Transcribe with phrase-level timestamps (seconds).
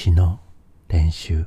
[0.00, 0.38] 詩の
[0.86, 1.44] 練習。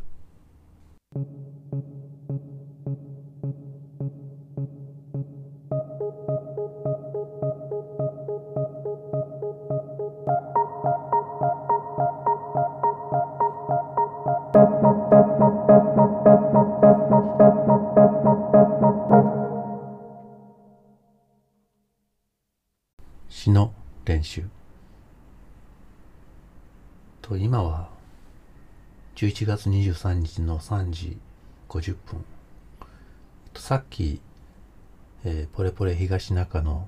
[23.29, 23.73] 詩の
[24.03, 24.43] 練習。
[27.21, 28.00] と今は
[29.21, 31.15] 11月23日の3時
[31.69, 32.25] 50分
[33.55, 34.19] さっき、
[35.23, 36.87] えー、ポレポレ東中野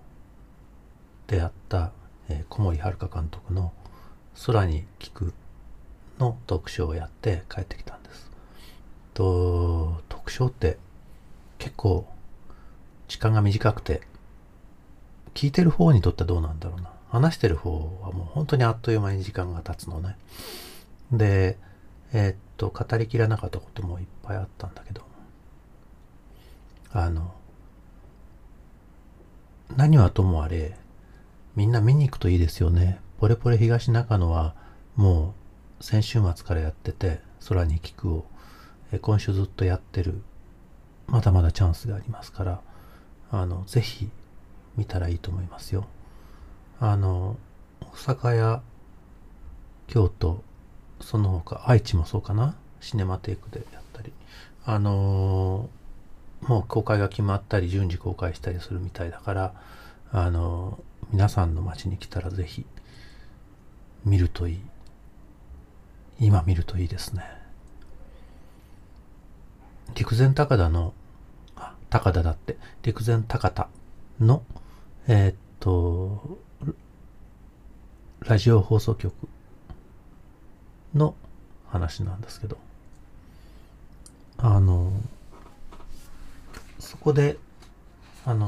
[1.28, 1.92] であった、
[2.30, 3.72] えー、小森遥監督の
[4.48, 5.34] 「空に聞く」
[6.18, 8.32] の読書をやって帰ってきたんです。
[9.14, 10.80] と読書って
[11.60, 12.08] 結構
[13.10, 14.02] 時間が短くて
[15.36, 16.90] 聞いてる方にとってどうなんだろうな。
[17.10, 20.18] 話してる方はもう本当にあっという間に時間が経つのね。
[21.12, 21.60] で、
[22.14, 25.02] えー、っと、語りきらなかったこともいっぱいあったんだけど、
[26.92, 27.34] あの、
[29.76, 30.78] 何はともあれ、
[31.56, 33.00] みんな見に行くといいですよね。
[33.20, 34.56] ポレポレ東中野は
[34.96, 35.34] も
[35.80, 38.26] う先週末からやってて、空に聞くを、
[38.92, 40.22] え今週ずっとやってる。
[41.08, 42.62] まだまだチャンスがありますから、
[43.32, 44.10] あの、ぜひ
[44.78, 45.88] 見たらいいと思いますよ。
[46.80, 47.38] あの、
[47.82, 48.62] 大阪や
[49.88, 50.44] 京都、
[51.04, 54.12] その他愛知もそうかなシネマテイクでやったり。
[54.66, 55.70] あの
[56.42, 59.54] もう公開が決まったり順次公開したりするみたいだから、
[60.12, 60.80] あの
[61.12, 62.66] 皆さんの街に来たらぜひ
[64.06, 64.62] 見るといい。
[66.20, 67.24] 今見るといいですね。
[69.96, 70.94] 陸前高田の、
[71.56, 73.70] あ、高田だって、陸前高田
[74.20, 74.44] の
[75.08, 76.38] えー、っと、
[78.22, 79.14] ラジオ放送局
[80.94, 81.16] の
[81.68, 82.58] 話なんですけど、
[84.38, 84.92] あの、
[86.80, 87.38] そこで、
[88.26, 88.48] あの、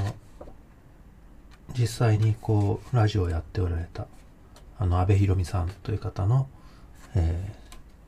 [1.77, 4.07] 実際にこう、ラジオをやっておられた、
[4.77, 6.47] あの、安倍博美さんという方の、
[7.15, 7.55] え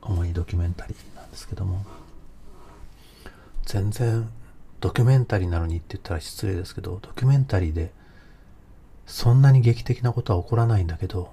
[0.02, 1.84] ー、主にドキュメンタリーなんですけども、
[3.64, 4.28] 全然、
[4.80, 7.92] ドキュメンタリーなのにって言ったら失礼ですけど、ドキュメンタリーで
[9.08, 11.32] そんなに劇的なことは起こらないんだけど、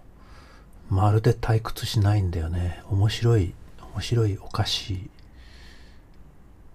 [0.89, 2.81] まるで退屈しないんだよね。
[2.89, 3.53] 面白い、
[3.93, 5.09] 面白い、おかしい。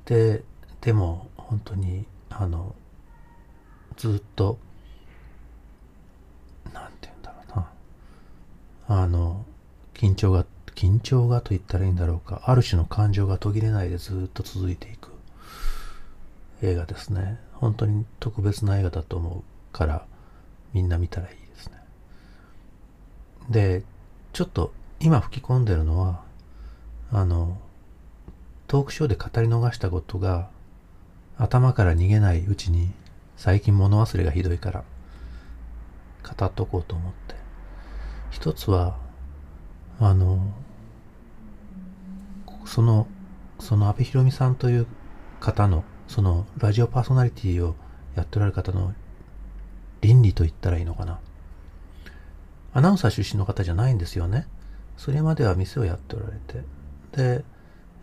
[0.06, 0.43] で、
[0.81, 2.75] でも、本当に、あの、
[3.97, 4.59] ずっと、
[6.72, 7.65] なんて言うんだろ
[8.88, 9.03] うな。
[9.03, 9.44] あの、
[9.94, 10.44] 緊張が、
[10.75, 12.42] 緊張がと言ったらいいんだろうか。
[12.47, 15.10] ある種の感情が途切れないでずっと続いていく
[16.62, 17.38] 映画ですね。
[17.53, 20.06] 本当に特別な映画だと思うから、
[20.72, 21.77] みんな見たらいいですね。
[23.50, 23.84] で、
[24.33, 26.23] ちょっと今吹き込んでるのは、
[27.13, 27.59] あの、
[28.67, 30.49] トークショーで語り逃したことが
[31.37, 32.93] 頭から逃げないうちに
[33.37, 34.85] 最近物忘れがひどいから
[36.23, 37.35] 語っとこうと思って。
[38.31, 38.97] 一つは、
[39.99, 40.53] あの、
[42.65, 43.09] その、
[43.59, 44.87] その安倍博美さんという
[45.41, 47.75] 方の、そのラジオパーソナリティを
[48.15, 48.95] やっておられる方の
[50.01, 51.19] 倫理と言ったらいいのかな。
[52.73, 54.47] アナウンサー出身の方じゃないんですよね。
[54.97, 56.63] それまでは店をやっておられて。
[57.13, 57.45] で、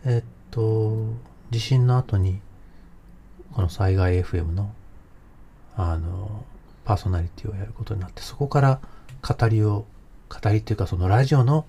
[0.06, 1.14] えっと、
[1.52, 2.42] 地震の後に、
[3.54, 4.74] この災害 FM の、
[5.76, 6.44] あの、
[6.86, 8.80] パーソナリティをやることになって、そこから
[9.22, 9.86] 語りを、
[10.30, 11.66] 語りっていうかそのラジオの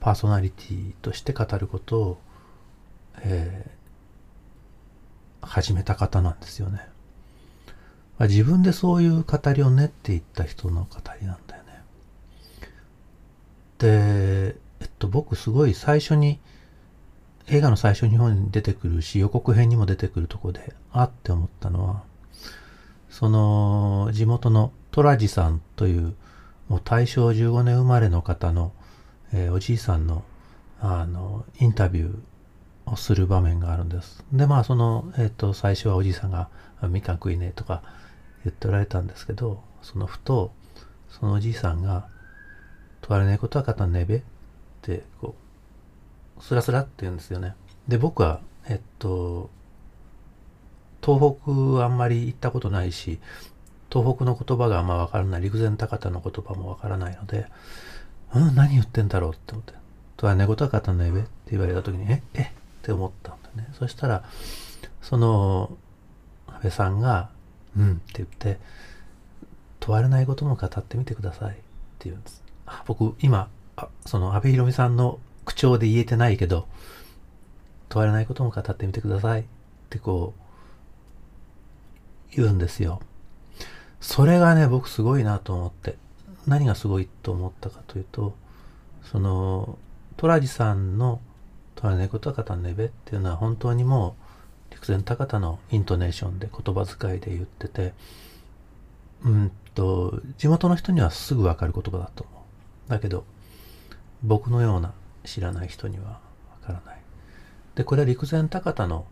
[0.00, 2.18] パーソナリティとして語ることを、
[3.20, 6.80] えー、始めた方なんですよね。
[8.20, 11.61] 自分でそういう語りを練っていった人の語りなんだよ。
[13.82, 16.38] で、えっと、僕すごい最初に、
[17.48, 22.04] 映画の最初日本に出てくるし、予告編にも出てくるとこで、あって思ったのは、
[23.10, 26.14] その、地元のトラジさんという、
[26.68, 28.72] もう大正15年生まれの方の、
[29.32, 30.22] えー、おじいさんの、
[30.80, 34.24] あの、インタビューをする場面があるんです。
[34.32, 36.50] で、まあ、その、えっ、と、最初はおじいさんが、
[36.88, 37.82] みかん食いねとか、
[38.44, 40.52] 言っておられたんですけど、そのふと、
[41.10, 42.06] そのおじいさんが、
[43.02, 44.22] 問われないことは方ねべっ
[44.80, 45.34] て、こ
[46.38, 47.54] う、スラスラって言うんですよね。
[47.86, 49.50] で、僕は、えっと、
[51.04, 53.20] 東北あんまり行ったことないし、
[53.90, 57.46] 東北の言葉があんまわからない、陸前高田の言葉もわからないので、
[58.34, 59.74] うん、何言ってんだろうって思って。
[60.16, 62.42] 問われないことは方ねべって言われた時に、え、え？
[62.42, 62.46] っ
[62.82, 63.68] て思ったんだね。
[63.78, 64.24] そしたら、
[65.02, 65.76] その、
[66.46, 67.30] 安倍さんが、
[67.76, 68.58] うんって言って、
[69.80, 71.54] 問われないことも語ってみてくださいっ
[71.98, 72.41] て言うんです。
[72.86, 76.66] 僕、今、あその安倍博美さんの口調で言えてないけど、
[77.88, 79.44] 問われないことも語ってみてくださいっ
[79.90, 83.00] てこう、言うんですよ。
[84.00, 85.96] それがね、僕すごいなと思って。
[86.46, 88.34] 何がすごいと思ったかというと、
[89.04, 89.78] その、
[90.16, 91.20] トラジさんの
[91.76, 94.16] 問われないことは語んねべっていうのは本当にも
[94.70, 97.92] う、陸前高田のイントネーションで言葉遣いで言ってて、
[99.24, 102.41] うんと、地元の人にはすぐわかる言葉だと思う。
[102.88, 103.24] だけど、
[104.22, 104.92] 僕のような
[105.24, 106.20] 知らない人にはわ
[106.62, 107.02] からない。
[107.74, 109.06] で、これは陸前高田の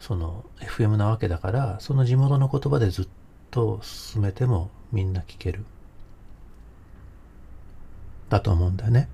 [0.00, 3.08] その FM なわけだから、その地元の言葉でずっ
[3.50, 5.64] と進めてもみんな聞ける。
[8.28, 9.08] だと思うんだよね。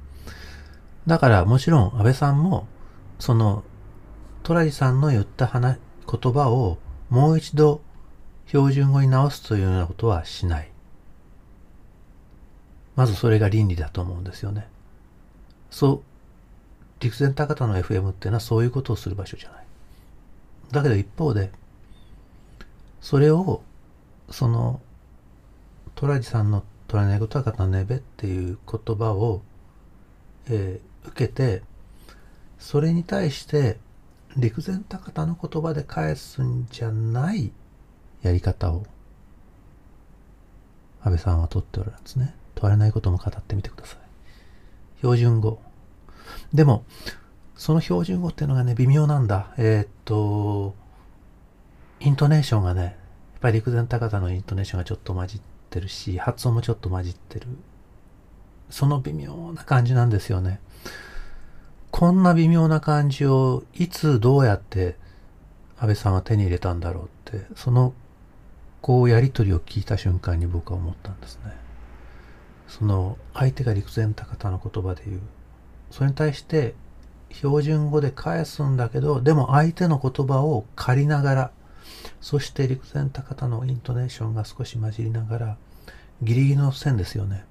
[1.06, 2.66] だからもちろん安倍さんも、
[3.18, 3.64] その、
[4.42, 6.78] トラジさんの言った話、言葉を
[7.08, 7.82] もう一度
[8.46, 10.69] 標準語に直すというようなことはしない。
[13.00, 14.68] まずそれが倫理だと思うんですよね。
[15.70, 16.02] そう、
[17.00, 19.64] 陸前高田の FM っていうのはそういうことをする場所じゃない。
[20.70, 21.50] だけど一方で、
[23.00, 23.62] それを、
[24.28, 24.82] その、
[25.94, 29.40] トラジさんの取らないことは語らねべっていう言葉を、
[30.50, 31.62] えー、受けて、
[32.58, 33.78] それに対して
[34.36, 37.50] 陸前高田の言葉で返すんじゃない
[38.20, 38.84] やり方を
[41.02, 42.34] 安倍さんは取っておられるんですね。
[42.60, 43.98] 問われないことも語ってみてください。
[44.98, 45.60] 標準語。
[46.52, 46.84] でも、
[47.56, 49.54] その標準語っていうのがね、微妙なんだ。
[49.56, 50.74] えー、っと、
[52.00, 52.92] イントネーションがね、やっ
[53.40, 55.40] ぱり陸前高田のイントネーションがちょっと混じっ
[55.70, 57.46] てるし、発音もちょっと混じってる。
[58.68, 60.60] その微妙な感じなんですよね。
[61.90, 64.96] こんな微妙な感じをいつどうやって
[65.78, 67.94] 安倍さんは手に入れたんだろうって、その
[68.80, 71.59] こうやりとりを聞いた瞬間に僕は思ったんですね。
[72.70, 75.20] その相手が陸前高田の言葉で言う。
[75.90, 76.74] それに対して
[77.32, 81.50] 標準語で返すんだけど、でも相手の言葉を借りながら、
[82.20, 85.56] そして陸前高田のイントネーションが少し混じりながら、
[86.22, 87.44] ギリギリの線ですよね。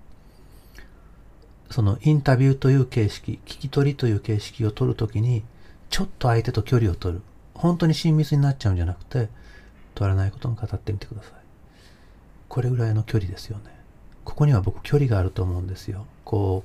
[1.70, 5.44] そのインタビューという形式、聞き取りという形式を取るときに、
[5.90, 7.22] ちょっと相手と距離を取る。
[7.54, 9.30] 本当に親密になっちゃうんじゃなくて、
[9.96, 11.34] 取らないことも語ってみてください。
[12.48, 13.79] これぐらいの距離ですよね。
[14.30, 16.06] ここには僕距離があると思うんですよ。
[16.24, 16.64] こ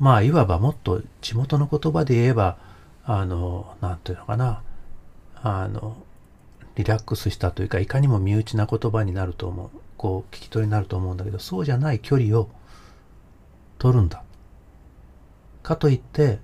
[0.00, 2.58] う、まあ、いわばもっと地元の言葉で言えば、
[3.04, 4.62] あの、なんていうのかな、
[5.36, 5.96] あの、
[6.74, 9.70] リラックスしたというか、いかにも身内な言葉になると思う。
[9.96, 12.48] こう、聞き取りになると思うんだけど、そうじゃない距離を
[13.78, 14.24] 取るんだ。
[15.62, 16.40] かといって、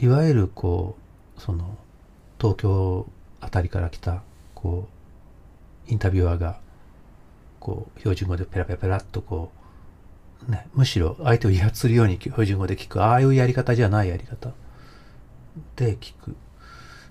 [0.00, 0.96] いわゆるこ
[1.36, 1.78] う、その、
[2.40, 3.06] 東京
[3.40, 4.22] あたりから来た、
[4.54, 4.88] こ
[5.88, 6.58] う、インタビュアーが、
[7.60, 9.57] こう、標準語でペラペラペラっとこう、
[10.46, 14.52] ね、むしろ相手を威圧するように標準語で聞く、ああいうやり方じゃないやり方
[15.76, 16.36] で聞く。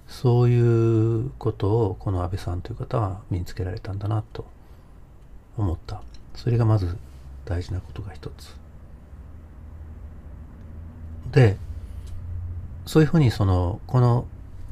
[0.07, 4.45] そういうことをこの安倍さんという方は身につけられたんだなと
[5.57, 6.01] 思った。
[6.33, 6.97] それがまず
[7.45, 8.55] 大事なことが一つ。
[11.31, 11.57] で、
[12.85, 14.27] そういうふうにその、この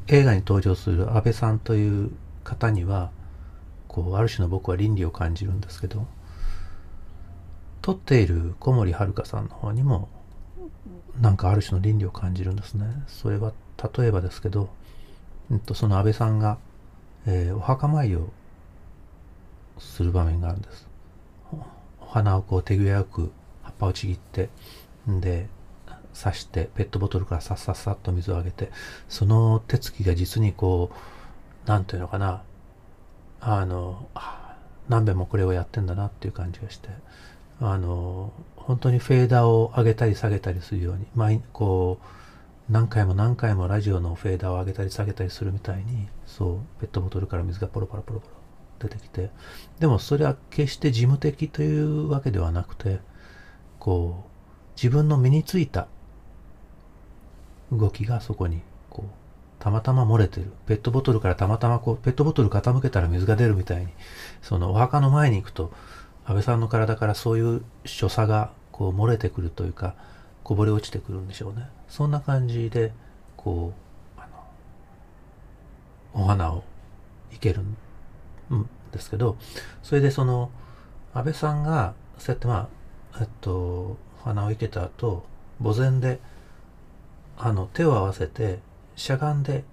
[0.07, 2.11] 映画に登場する安倍さんという
[2.43, 3.11] 方には、
[3.87, 6.05] こう、ある種の僕は倫理を感じるんですけど、
[7.85, 10.09] 撮っている小森遥さんの方にも、
[11.21, 12.87] なんかある種の倫理を感じるんですね。
[13.05, 13.53] それは、
[13.95, 14.69] 例えばですけど、
[15.51, 16.57] えっと、その安倍さんが、
[17.27, 18.31] えー、お墓参りを
[19.77, 20.87] する場面があるんです。
[22.01, 24.49] お花をこう手際よく葉っぱをちぎって、
[25.07, 25.47] んで、
[26.19, 28.71] 刺してペットボトルからさっさっさっと水をあげて
[29.09, 30.95] その手つきが実にこう
[31.67, 32.41] 何ていうのかな
[33.41, 34.07] あの
[34.87, 36.87] 何べんもこれをやってんだなっていう感じがして
[37.61, 48.33] あの本当にフェーダーを上げたり下げたりするように毎こう何回も何回もラジオのフェーダーを上げたり下げたりするみたいにそうペットボトルから水がポロポロポロポロ
[48.79, 49.29] 出てきて
[49.79, 52.99] でもそれは決して事務的というわけではなくて
[53.79, 54.29] こう
[54.75, 55.87] 自分の身についた
[57.71, 59.25] 動きがそこにこう
[59.59, 60.51] たまたま漏れてる。
[60.67, 63.87] ペットボトルからたまたまこうペットボトル傾けたら水が出るみたいに
[64.41, 65.71] そのお墓の前に行くと
[66.25, 69.95] 安倍さんの体からそういう所作がこう漏れてくるというか
[70.43, 72.91] こぼれ落ちてくるんでしょうねそんな感じで
[73.37, 73.73] こ
[74.17, 74.27] うあ
[76.15, 76.63] のお花を
[77.31, 77.77] 生けるん
[78.91, 79.37] ですけど
[79.83, 80.49] それでその
[81.13, 82.69] 安倍さんがそうやってま
[83.13, 85.25] あえっとお花を生けた後
[85.63, 86.19] 墓前で
[87.37, 88.59] あの手を合わせて
[88.95, 89.63] しゃがんで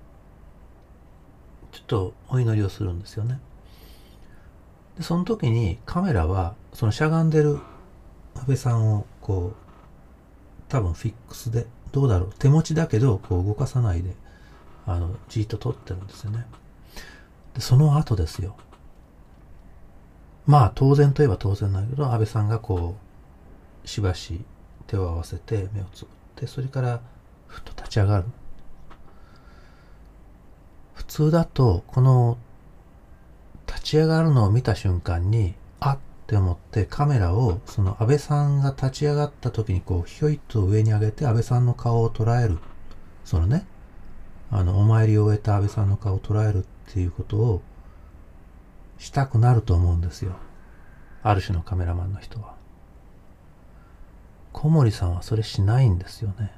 [1.73, 3.41] ちょっとお祈りをするんですよね。
[4.97, 7.59] でその時にカメラはそのしゃがんでる
[8.35, 9.63] 安倍さんをこう
[10.69, 14.15] 多分フィックスでどうだろう手持ちだけどこう動かさないで
[14.87, 16.47] あのじっと撮ってるんですよね。
[17.55, 18.57] でその後ですよ。
[20.47, 22.97] まあ当然といえば当然だけど安倍さんがこ
[23.85, 24.45] うしばし
[24.87, 27.01] 手を合わせて目をつぶってそれから
[27.47, 28.25] ふっと立ち上がる。
[30.95, 32.39] 普通だとこの
[33.83, 35.99] 立ち上がるのを見た瞬間にあっ
[36.29, 42.59] て思ってカメラをその安倍さんが立ち上がった時にこうひょいっと上に上げて安倍さんの顔を捉える。
[43.25, 43.67] そのね
[44.53, 47.63] あのお参りを終えた安倍さんの顔を捉えるっていうことを
[48.99, 50.37] したくなると思うんですよ。
[51.25, 52.55] ある種のカメラマンの人は。
[54.53, 56.53] 小森さんはそれしないんですよね。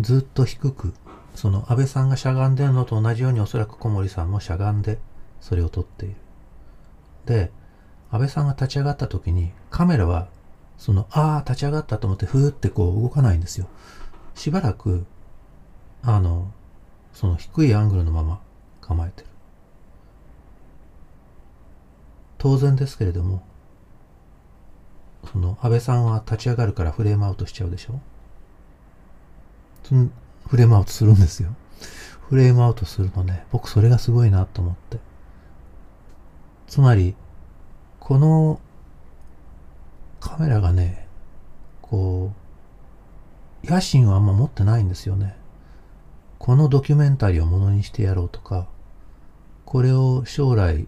[0.00, 0.92] ずっと低く
[1.36, 4.98] その安倍さんがしゃがんでるのと同じようにおそらく小森さんもしゃがんで
[5.44, 6.16] それを撮っている。
[7.26, 7.52] で、
[8.10, 10.28] 安倍さんが立ち上がった時にカメラは
[10.78, 13.68] その、ああ、立ち上がったと思ってふーってこう動かないんですよ。
[14.34, 15.04] しばらく、
[16.02, 16.50] あの、
[17.12, 18.40] その低いアングルのまま
[18.80, 19.28] 構えてる。
[22.38, 23.42] 当然ですけれども、
[25.30, 28.00] その安倍さんは立ち上がるからフレームアウトしちゃうでしょ
[30.48, 31.54] フレームアウトするんですよ。
[32.30, 34.98] フレームアウトするのね、僕それがすごいなと思って。
[36.66, 37.14] つまり、
[38.00, 38.60] この
[40.20, 41.06] カメラがね、
[41.82, 42.32] こ
[43.64, 45.36] う、野心はあんま持ってないんですよね。
[46.38, 48.66] このドキュメンタリーをものにしてやろうとか、
[49.64, 50.86] これを将来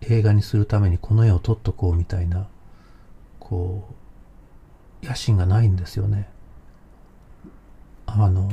[0.00, 2.48] 映画にするためにこの絵を撮っとこうみたいな、
[3.38, 3.88] こ
[5.02, 6.28] う、野心がないんですよね。
[8.06, 8.50] あの、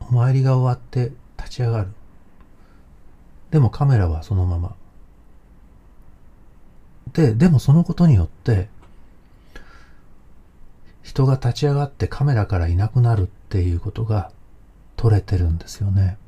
[0.00, 1.92] お参りが終わって立ち上がる。
[3.50, 4.76] でもカメラはそのまま。
[7.16, 8.68] で、でもそのことによって、
[11.02, 14.30] 人が立ち上がってカメラからいなくなるっていうことが
[14.96, 16.18] 撮れてるんですよね。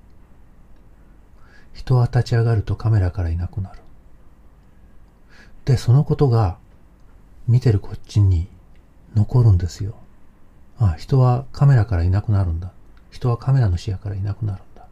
[1.74, 3.80] 人は立ち上がるとカメラからいなくなる。
[5.66, 6.56] で、そのことが
[7.46, 8.48] 見てるこっちに
[9.14, 9.94] 残るんですよ。
[10.78, 12.72] あ、人はカメラからいなくなるんだ。
[13.10, 14.82] 人はカメラの視野からいなくなるんだ。
[14.84, 14.86] っ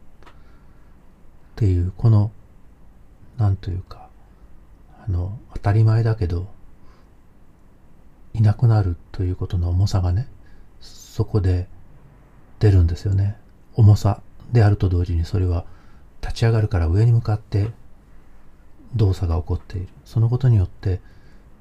[1.55, 2.29] ていう、この、
[3.37, 4.06] なんというか、
[5.11, 6.47] の、当たり前だけど、
[8.33, 10.27] いなくなるということの重さがね、
[10.79, 11.67] そこで
[12.59, 13.35] 出るんですよね。
[13.75, 14.21] 重さ
[14.51, 15.65] であると同時にそれは
[16.21, 17.71] 立ち上がるから上に向かって
[18.95, 19.87] 動作が起こっている。
[20.05, 21.01] そのことによって、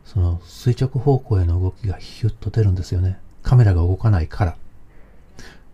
[0.04, 3.18] その垂直方向への動きがヒュッと出るんですよね。
[3.42, 4.56] カメラが動かないから。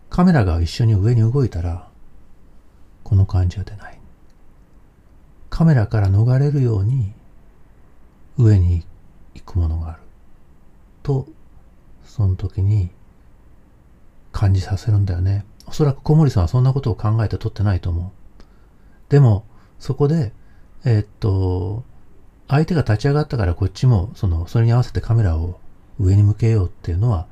[0.08, 1.88] カメラが一緒に上に動いたら、
[3.02, 3.98] この感じは出ない。
[5.50, 7.12] カメラから逃れるように
[8.38, 8.84] 上に
[9.34, 9.98] 行くものがある。
[11.02, 11.26] と、
[12.04, 12.90] その時に
[14.32, 15.44] 感じさせるんだよね。
[15.66, 18.42] おそらく小森さんはそんなことを考えて撮ってないと思う。
[19.08, 19.44] でも、
[19.78, 20.32] そこで、
[20.84, 21.84] えー、っと、
[22.48, 25.60] 相手が立ち上がったからこっちも、その、それに合わせてカメラを
[25.98, 27.26] 上に向けようっていうのは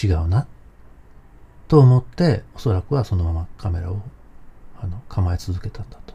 [0.00, 0.46] 違うな
[1.68, 4.02] と思って、おそらくはそのままカメラを
[4.80, 6.14] あの構え続けたんだと。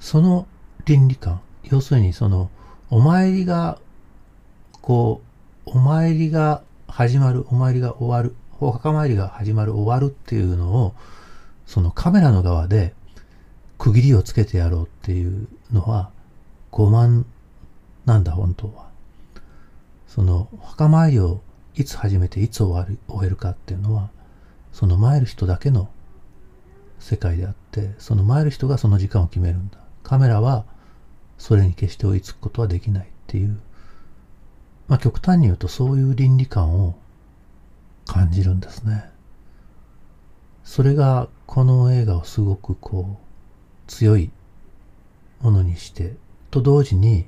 [0.00, 0.46] その
[0.84, 2.50] 倫理観、要するにその、
[2.90, 3.78] お参りが、
[4.82, 5.22] こ
[5.66, 10.94] う、お参りが始まる、お参りが終わる、お墓参りが始まる、終わるっていうのを、
[11.66, 12.94] そのカメラの側で
[13.78, 16.10] 区切りをつけてやろうっていうのは、
[16.72, 17.24] 傲慢
[18.04, 18.90] なんだ、本当は。
[20.06, 21.40] その、墓参りを
[21.80, 24.10] いつ始めていつ終わる終えるかっていうのは
[24.72, 25.88] その参る人だけの
[26.98, 30.64] 世界であってその参る人がその時間を決めるんだカメラは
[31.40, 33.58] それに決して追いつくことはできないっていう。
[34.86, 36.96] まあ極端に言うとそういう倫理観を
[38.06, 39.10] 感じるんですね。
[40.62, 44.30] それがこの映画をすごくこう強い
[45.40, 46.14] ものにして
[46.50, 47.26] と同時に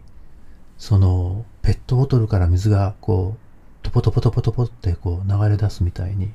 [0.78, 3.42] そのペットボトルから水がこう
[3.82, 6.32] トポトポトポトポってこう流れ出すみたいに、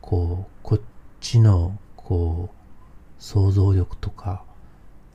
[0.00, 0.80] こう、こっ
[1.20, 4.44] ちの、こう、想像力とか、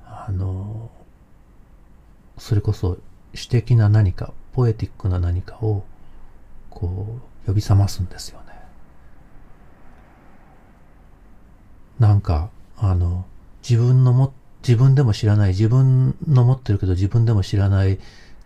[0.06, 0.90] あの、
[2.42, 2.98] それこそ
[3.36, 5.84] 詩的な何か、ポエティックな何かを、
[6.72, 8.46] こう、呼び覚ますんですよね。
[12.00, 13.26] なんか、あの、
[13.62, 14.34] 自分のも、
[14.68, 18.00] 自分でも知らない、自分の持ってるけど自分でも知らない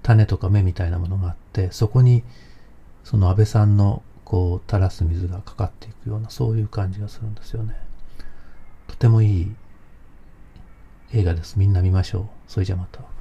[0.03, 2.23] 種とか芽みたいなものがあって、そこに
[3.05, 7.75] その安倍さんのこう垂らす水がかかっていくようなそういう感じがするんですよね。
[8.87, 9.55] とてもいい
[11.13, 11.57] 映画です。
[11.57, 12.25] みんな見ましょう。
[12.47, 13.14] それじゃまた。